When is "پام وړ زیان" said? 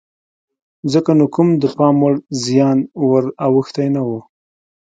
1.77-2.77